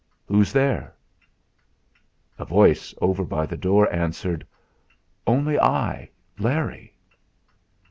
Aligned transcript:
"Who's 0.25 0.51
there?" 0.51 0.95
A 2.39 2.43
voice 2.43 2.95
over 3.01 3.23
by 3.23 3.45
the 3.45 3.55
door 3.55 3.87
answered: 3.93 4.47
"Only 5.27 5.59
I 5.59 6.09
Larry." 6.39 6.95